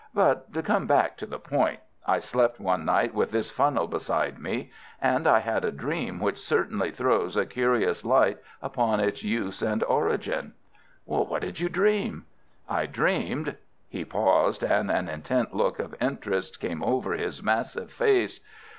[0.15, 4.39] But to come back to the point, I slept one night with this funnel beside
[4.39, 9.61] me, and I had a dream which certainly throws a curious light upon its use
[9.61, 10.53] and origin."
[11.05, 12.25] "What did you dream?"
[12.67, 13.57] "I dreamed—"
[13.89, 18.39] He paused, and an intent look of interest came over his massive face.